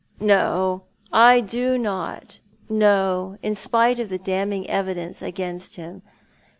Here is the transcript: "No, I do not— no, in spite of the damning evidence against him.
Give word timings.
"No, 0.19 0.81
I 1.13 1.41
do 1.41 1.77
not— 1.77 2.39
no, 2.67 3.37
in 3.43 3.53
spite 3.53 3.99
of 3.99 4.09
the 4.09 4.17
damning 4.17 4.67
evidence 4.67 5.21
against 5.21 5.75
him. 5.75 6.01